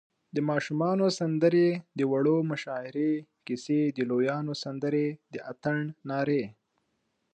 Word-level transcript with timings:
د 0.35 0.37
ماشومانو 0.49 1.05
سندرې، 1.19 1.69
د 1.97 1.99
وړو 2.11 2.37
مشاعرې، 2.51 3.11
کیسی، 3.45 3.81
د 3.95 3.97
لویانو 4.09 4.53
سندرې، 4.63 5.07
د 5.33 5.35
اتڼ 5.51 5.77
نارې 6.09 6.43